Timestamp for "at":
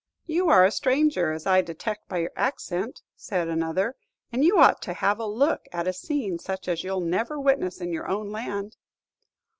5.71-5.87